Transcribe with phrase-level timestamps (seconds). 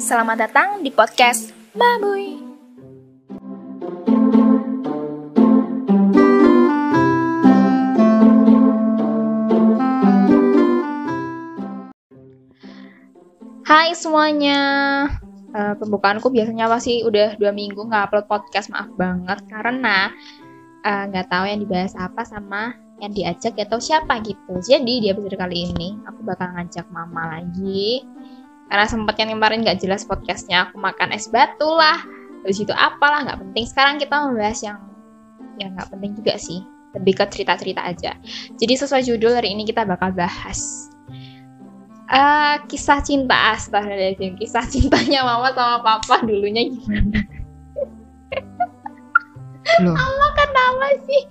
[0.00, 2.40] Selamat datang di podcast Mabuy.
[13.68, 14.60] Hai semuanya,
[15.52, 20.08] uh, pembukaanku biasanya pasti udah dua minggu nggak upload podcast, maaf banget karena
[20.80, 22.72] eh, nggak uh, tahu yang dibahas apa sama
[23.04, 24.64] yang diajak atau siapa gitu.
[24.64, 28.00] Jadi di episode kali ini aku bakal ngajak mama lagi
[28.70, 31.98] karena sempat yang kemarin nggak jelas podcastnya aku makan es batu lah.
[32.46, 33.64] Habis itu apalah nggak penting.
[33.66, 34.78] Sekarang kita membahas yang
[35.58, 36.62] yang nggak penting juga sih.
[36.94, 38.14] Lebih ke cerita-cerita aja.
[38.62, 40.86] Jadi sesuai judul hari ini kita bakal bahas
[42.14, 43.58] uh, kisah cinta.
[43.58, 47.26] Astagfirullahaladzim kisah cintanya mama sama papa dulunya gimana?
[49.82, 49.98] Loh.
[49.98, 51.22] Mama kenapa sih.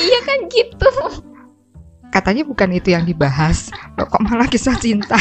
[0.00, 0.90] Iya kan gitu.
[2.08, 3.68] Katanya bukan itu yang dibahas.
[4.00, 5.20] Loh, kok malah kisah cinta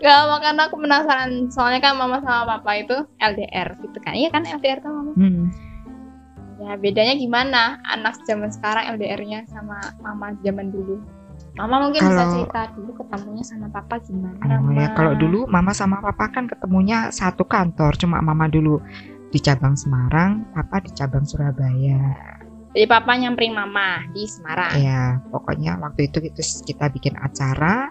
[0.00, 1.52] Gak makanya aku penasaran.
[1.52, 4.16] Soalnya kan mama sama papa itu LDR gitu kan.
[4.16, 5.12] Iya kan LDR kan mama?
[5.16, 5.48] Hmm.
[6.60, 7.62] ya bedanya gimana?
[7.88, 11.00] Anak zaman sekarang LDR-nya sama mama zaman dulu?
[11.56, 15.72] Mama mungkin bisa Kalau- cerita dulu ketemunya sama papa gimana Oh ya, kalau dulu mama
[15.72, 18.76] sama papa kan ketemunya satu kantor, cuma mama dulu
[19.32, 22.12] di cabang Semarang, papa di cabang Surabaya.
[22.70, 24.76] jadi papa nyamperin mama di Semarang?
[24.78, 27.88] Ya, pokoknya waktu itu kita, kita bikin acara,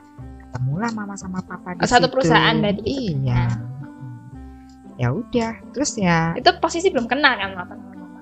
[0.49, 2.13] ketemulah mama sama papa di satu situ.
[2.17, 3.21] perusahaan berarti gitu.
[3.21, 3.43] Iya.
[4.99, 8.19] Ya udah, terus ya, itu posisi belum kenal kan papa sama mama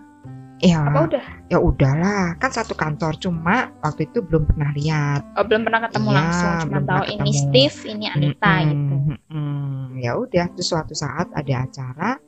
[0.62, 5.26] ya, apa udah ya udahlah, kan satu kantor, cuma waktu itu belum pernah lihat.
[5.38, 7.32] oh belum pernah ketemu Iya, langsung cuma tahu ini.
[7.34, 9.98] Steve ini Anita Mm-mm, gitu mm-mm.
[9.98, 12.22] Ya udah, terus suatu saat ada acara,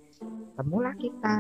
[0.58, 1.38] ketemulah kita.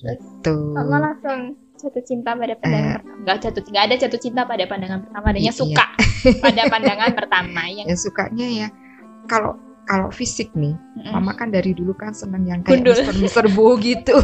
[0.00, 0.56] Gitu.
[0.72, 1.40] mama langsung
[1.80, 2.94] jatuh cinta pada pandangan Eh.
[2.94, 5.56] pertama nggak jatuh nggak ada jatuh cinta pada pandangan pertama adanya Iya.
[5.56, 5.84] suka
[6.44, 8.68] pada pandangan pertama yang Ya sukanya ya
[9.24, 11.10] kalau kalau fisik nih, Mm-mm.
[11.10, 12.94] mama kan dari dulu kan seneng yang kayak Gundul.
[12.94, 14.14] Mister Mister Bo gitu.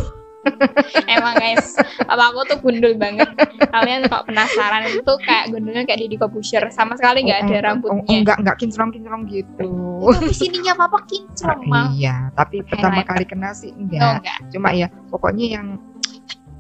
[1.11, 3.27] Emang guys, papa aku tuh gundul banget.
[3.67, 7.59] Kalian kok penasaran itu kayak gundulnya kayak Deddy Corbuzier, sama sekali nggak ada Oh, oh,
[7.59, 8.17] oh, rambutnya.
[8.17, 9.71] enggak enggak kinclong kinclong gitu.
[10.07, 11.91] Tapi sininya papa kinclong mah.
[11.99, 14.23] Iya, tapi pertama kali kena sih Oh, enggak.
[14.23, 14.39] enggak.
[14.55, 15.67] Cuma ya pokoknya yang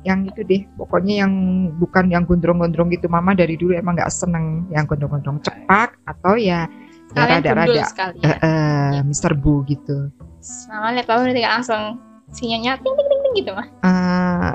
[0.06, 1.32] yang itu deh, pokoknya yang
[1.82, 3.10] bukan yang gondrong-gondrong gitu.
[3.10, 6.70] Mama dari dulu emang nggak seneng yang gondrong-gondrong cepak atau ya
[7.16, 7.84] ya rada-rada
[8.20, 10.10] eh eh, Mister Bu gitu.
[10.70, 11.98] Mama lihat papa kayak langsung
[12.30, 13.66] sinyalnya ting ting ting ting gitu mah.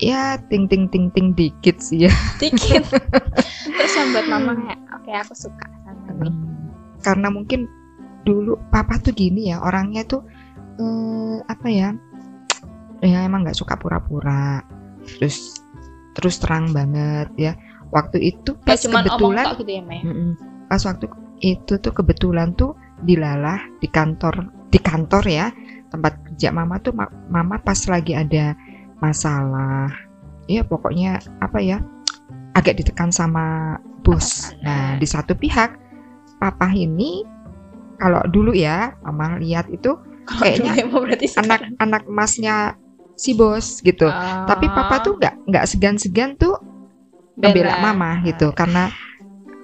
[0.00, 2.12] ya ting ting ting ting dikit sih ya.
[2.40, 2.84] Dikit.
[3.78, 6.30] Terus yang buat mama kayak oke aku suka sama ini.
[7.00, 7.68] Karena mungkin
[8.24, 10.24] dulu papa tuh gini ya, orangnya tuh
[10.80, 11.92] eh apa ya?
[13.00, 14.64] Ya emang nggak suka pura-pura.
[15.18, 15.58] Terus
[16.14, 17.52] terus terang banget ya.
[17.90, 19.82] Waktu itu pas omong kebetulan gitu ya.
[19.82, 20.30] Mm-mm.
[20.70, 21.10] pas waktu
[21.42, 25.50] itu tuh kebetulan tuh dilalah di kantor di kantor ya
[25.90, 28.54] tempat kerja mama tuh ma- mama pas lagi ada
[29.02, 29.90] masalah
[30.46, 31.82] ya pokoknya apa ya
[32.54, 33.74] agak ditekan sama
[34.06, 35.74] bos nah di satu pihak
[36.38, 37.26] papa ini
[37.98, 39.98] kalau dulu ya mama lihat itu
[40.30, 40.86] kayaknya
[41.36, 42.78] anak-anak emasnya
[43.20, 44.08] si bos gitu.
[44.08, 46.56] Oh, tapi papa tuh nggak nggak segan-segan tuh
[47.36, 47.84] ngebela bela.
[47.84, 48.48] mama gitu.
[48.52, 48.88] Karena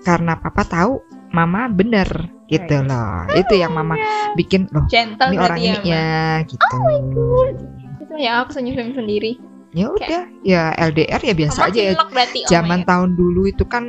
[0.04, 1.00] karena papa tahu
[1.32, 2.06] mama bener
[2.46, 2.86] gitu Right.
[2.86, 3.24] loh.
[3.32, 3.96] Itu yang mama
[4.36, 6.76] bikin loh gentle ini orang ya, ini ya gitu.
[7.98, 9.40] Itu ya aku senyum sendiri.
[9.72, 11.92] ya udah ya LDR ya biasa Mama aja ya.
[12.08, 13.84] berarti oh zaman my tahun dulu itu kan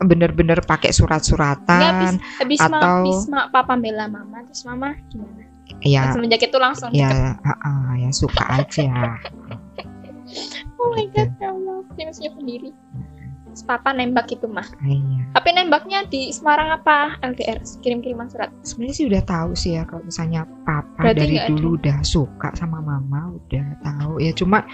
[0.00, 5.46] bener-bener pakai surat-suratan habis, habis ma- atau- habis ma- papa bela mama terus mama gimana?
[5.80, 9.16] Ya Semenjak itu langsung ya ah, ah, ya suka aja
[10.74, 11.14] Oh my gitu.
[11.14, 12.70] god, ya Allah, senyum sendiri.
[13.44, 14.64] Terus papa nembak itu mah.
[14.64, 17.60] Ah, iya Tapi nembaknya di Semarang apa LDR?
[17.84, 18.48] Kirim-kiriman surat.
[18.62, 22.48] sebenarnya sih udah tahu sih ya kalau misalnya papa Berarti dari nggak dulu udah suka
[22.52, 24.64] sama mama udah tahu ya cuma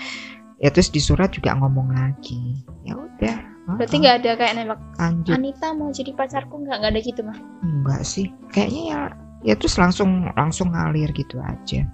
[0.56, 3.36] ya terus di surat juga ngomong lagi ya udah
[3.68, 4.80] Berarti nggak ada kayak nembak.
[4.96, 6.76] lanjut Anita mau jadi pacarku nggak?
[6.78, 7.38] Nggak ada gitu mah.
[7.60, 9.00] enggak sih kayaknya ya
[9.46, 11.86] ya terus langsung langsung ngalir gitu aja.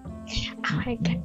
[0.65, 1.21] Oh my god.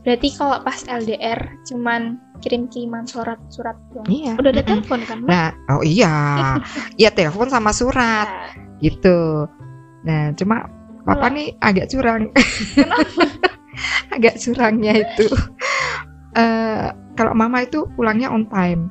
[0.00, 4.08] Berarti kalau pas LDR cuman kirim-kiriman surat-surat doang.
[4.08, 4.32] iya.
[4.40, 5.20] Udah ada telepon kan?
[5.28, 6.56] Nah oh iya.
[7.00, 8.56] Iya telepon sama surat.
[8.80, 9.44] Gitu.
[10.08, 10.64] Nah cuma
[11.04, 12.22] papa Kalau- nih agak curang.
[14.14, 15.28] Agak curangnya itu.
[16.36, 18.88] Eh kalau mama itu pulangnya on time.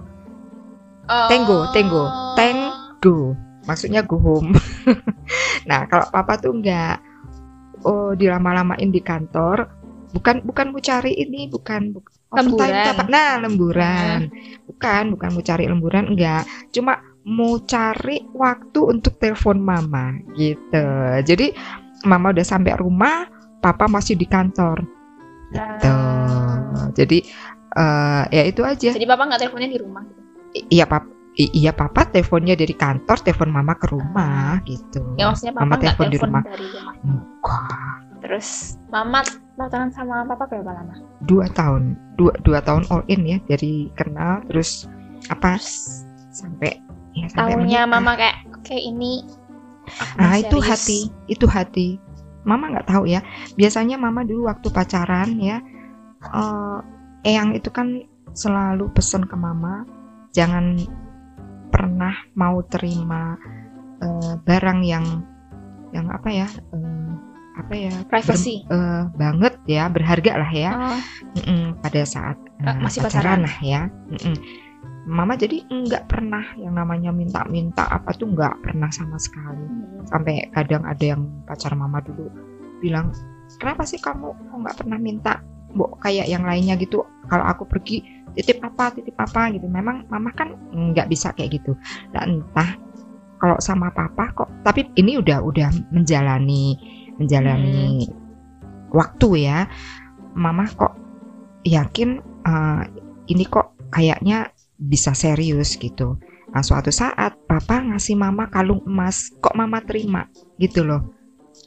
[1.10, 1.26] Oh.
[1.26, 2.06] Tenggo, tenggo,
[2.38, 2.70] teng-
[3.02, 3.34] go
[3.66, 4.56] maksudnya go home
[5.68, 7.02] nah kalau papa tuh enggak
[7.88, 9.68] oh dilama-lamain di kantor
[10.12, 12.78] bukan bukan mau cari ini bukan bu- overtime Lemburan.
[12.78, 13.04] itu apa?
[13.10, 14.20] nah lemburan.
[14.70, 16.94] Bukan bukan mau cari lemburan enggak cuma
[17.26, 20.86] mau cari waktu untuk telepon mama gitu.
[21.26, 21.54] Jadi
[22.08, 23.28] mama udah sampai rumah
[23.60, 24.82] papa masih di kantor.
[25.52, 25.98] Gitu.
[26.96, 27.20] Jadi
[27.76, 28.92] eh, ya itu aja.
[28.96, 30.04] Jadi papa nggak teleponnya di rumah?
[30.70, 35.56] Iya pap i- iya papa teleponnya dari kantor telepon mama ke rumah gitu Ya maksudnya
[35.56, 36.44] papa Mama telepon di rumah.
[36.44, 36.68] dari.
[37.08, 37.98] Enggak.
[38.20, 38.48] Terus
[38.92, 39.20] mama
[39.56, 40.96] pacaran sama papa berapa lama?
[41.24, 44.84] dua tahun dua dua tahun all in ya dari kenal terus
[45.32, 46.80] apa Terus sampai
[47.16, 47.88] ya sampai menikah.
[47.88, 49.24] mama kayak oke ini
[50.20, 51.98] Nah itu serius." hati, itu hati.
[52.46, 53.26] Mama nggak tahu ya.
[53.58, 55.58] Biasanya mama dulu waktu pacaran ya,
[56.30, 56.78] eh
[57.26, 59.84] Eyang itu kan selalu pesen ke mama,
[60.30, 60.78] jangan
[61.80, 63.40] pernah mau terima
[64.04, 65.24] eh, barang yang
[65.96, 67.12] yang apa ya, eh,
[67.56, 68.68] apa ya, Privacy.
[68.68, 70.72] ber- eh, banget ya, berharga lah ya.
[70.76, 71.00] Oh,
[71.80, 73.88] pada saat eh, masih pacaran lah ya.
[74.12, 74.36] Mm-mm.
[75.08, 80.06] Mama jadi nggak pernah yang namanya minta-minta apa tuh nggak pernah sama sekali hmm.
[80.06, 82.30] sampai kadang ada yang pacar mama dulu
[82.78, 83.10] bilang
[83.58, 85.42] kenapa sih kamu nggak pernah minta
[85.76, 87.06] mbok kayak yang lainnya gitu.
[87.30, 88.02] Kalau aku pergi
[88.34, 89.66] titip apa titip apa gitu.
[89.70, 91.78] Memang mama kan nggak bisa kayak gitu.
[92.14, 92.78] Dan entah
[93.40, 94.50] kalau sama papa kok.
[94.66, 96.78] Tapi ini udah udah menjalani
[97.18, 98.10] menjalani
[98.94, 99.70] waktu ya.
[100.34, 100.94] Mama kok
[101.66, 102.84] yakin eh,
[103.30, 104.50] ini kok kayaknya
[104.80, 106.16] bisa serius gitu.
[106.50, 110.26] Nah, suatu saat papa ngasih mama kalung emas, kok mama terima
[110.58, 111.14] gitu loh.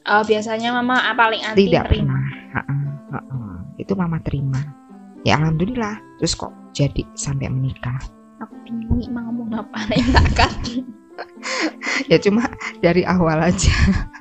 [0.02, 1.86] Oh, biasanya mama ah, paling anti Tidak.
[1.86, 2.11] nerima.
[3.82, 4.62] Itu mama terima.
[5.26, 5.98] Ya alhamdulillah.
[6.22, 7.98] Terus kok jadi sampai menikah.
[8.38, 10.54] Aku bingung mau ngomong apa yang tak kan.
[12.08, 12.48] Ya cuma
[12.80, 13.70] dari awal aja.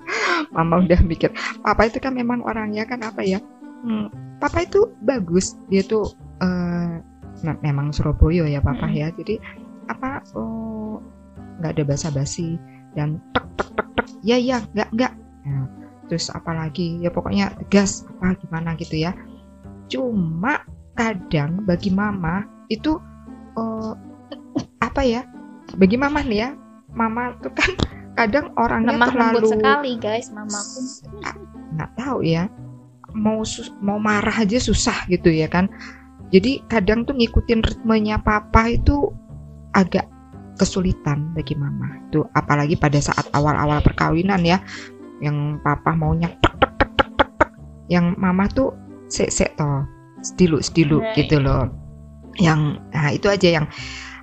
[0.55, 1.31] mama udah mikir,
[1.63, 3.39] papa itu kan memang orangnya kan apa ya?
[3.81, 4.11] Hmm,
[4.43, 5.55] papa itu bagus.
[5.71, 6.11] Dia tuh
[6.43, 8.99] nah, memang Surabaya ya papa Mm-mm.
[8.99, 9.07] ya.
[9.15, 9.39] Jadi
[9.87, 10.99] apa oh,
[11.63, 12.59] nggak ada basa-basi
[12.93, 15.65] dan tek tek tek tek ya ya nggak nggak Nah,
[16.05, 19.15] terus apalagi ya pokoknya tegas apa gimana gitu ya
[19.91, 20.63] cuma
[20.95, 22.95] kadang bagi mama itu
[23.59, 23.93] eh,
[24.79, 25.27] apa ya
[25.75, 26.49] bagi mama nih ya
[26.95, 27.71] mama tuh kan
[28.19, 30.79] kadang orangnya Lemah terlalu sekali guys mamaku.
[31.75, 32.47] nggak tahu ya
[33.15, 35.67] mau sus- mau marah aja susah gitu ya kan
[36.31, 39.11] jadi kadang tuh ngikutin ritmenya papa itu
[39.75, 40.07] agak
[40.59, 44.59] kesulitan bagi mama tuh apalagi pada saat awal-awal perkawinan ya
[45.23, 47.51] yang papa maunya tek tek tek tek tek, tek.
[47.87, 48.75] yang mama tuh
[49.11, 49.83] sek sek toh
[50.23, 51.19] sedilu sedilu Right.
[51.19, 51.67] gitu loh
[52.39, 53.67] yang nah itu aja yang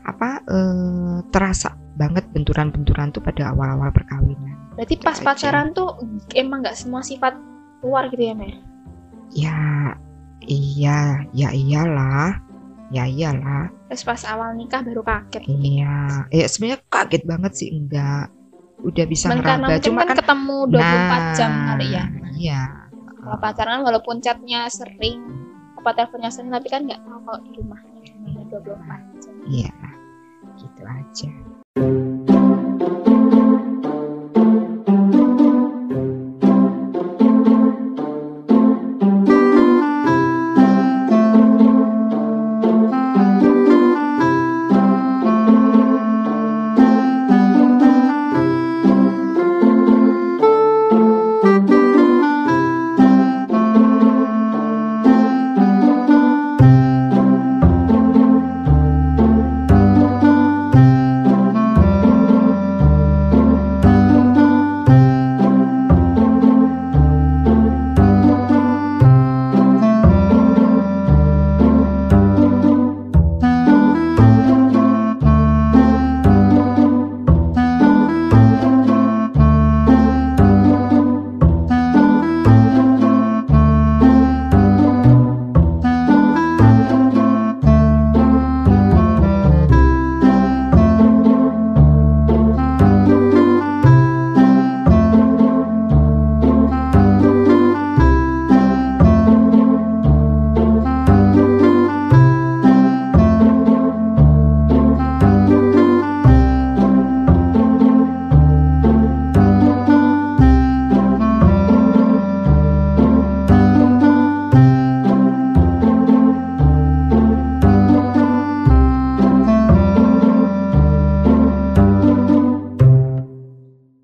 [0.02, 5.26] apa eh, terasa banget benturan-benturan tuh pada awal-awal perkawinan Berarti pas aja.
[5.26, 5.98] pacaran tuh
[6.32, 7.34] emang nggak semua sifat
[7.82, 8.54] keluar gitu ya, Meh?
[9.28, 9.58] Ya,
[10.40, 10.98] iya,
[11.32, 12.38] ya iyalah,
[12.88, 15.42] ya iyalah, Terus pas awal nikah baru kaget.
[15.44, 16.22] iya.
[16.30, 18.30] Ya sebenarnya kaget banget sih enggak.
[18.78, 22.04] Udah bisa Cuman karena ngeraba, mungkin cuma kan kan ketemu 24 jam kali ya.
[22.30, 22.62] Iya,
[23.28, 25.20] Kalau pacaran walaupun chatnya sering,
[25.76, 29.34] apa teleponnya sering, tapi kan nggak tahu kalau di rumahnya gimana 24 jam.
[29.44, 29.72] iya,
[30.56, 31.28] gitu aja.